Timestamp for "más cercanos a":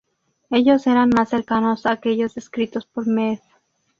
1.11-1.91